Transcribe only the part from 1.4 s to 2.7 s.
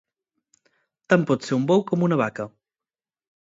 ser un bou com una vaca.